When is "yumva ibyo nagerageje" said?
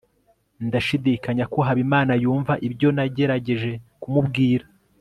2.23-3.71